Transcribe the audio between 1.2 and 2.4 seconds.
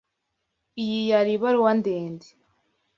ibaruwa ndende.